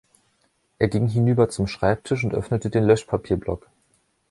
Er 0.79 0.87
ging 0.87 1.07
hinüber 1.09 1.49
zum 1.49 1.67
Schreibtisch 1.67 2.23
und 2.23 2.33
öffnete 2.33 2.71
den 2.71 2.85
Löschpapierblock. 2.85 3.67